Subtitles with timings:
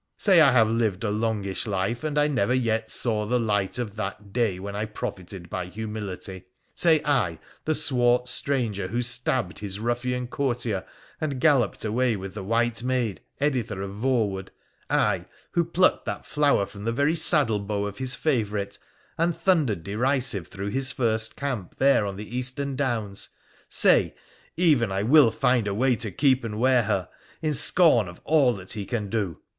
[0.17, 3.97] Say I have lived a longish life, and I never yet saw the light of
[3.97, 6.45] that day when I profited by humility.
[6.73, 10.85] Say I, the swart stranger who stabbed his ruffian courtier
[11.21, 14.47] and galloped away with the white maid, Editha of Voewood—
[14.89, 18.79] I, who plucked that flower from the very saddle bow of his favourite,
[19.19, 23.29] and thundered derisive through his first camp there on the eastern downs—
[23.69, 24.15] say,
[24.57, 27.07] even I will find a way to keep and wear her,
[27.43, 29.37] in scorn of all that he can do